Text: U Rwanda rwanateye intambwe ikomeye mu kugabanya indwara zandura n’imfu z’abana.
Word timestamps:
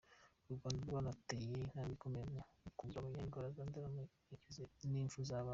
U 0.49 0.53
Rwanda 0.57 0.79
rwanateye 0.89 1.51
intambwe 1.63 1.91
ikomeye 1.97 2.25
mu 2.33 2.41
kugabanya 2.79 3.19
indwara 3.23 3.53
zandura 3.55 3.87
n’imfu 4.91 5.19
z’abana. 5.29 5.49